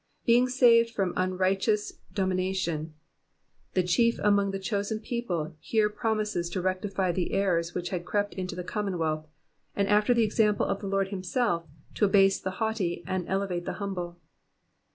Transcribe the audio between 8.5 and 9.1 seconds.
the common